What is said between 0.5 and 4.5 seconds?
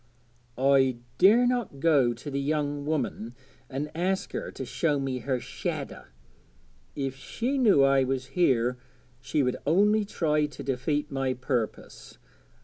'I dare not go to the young woman and ask her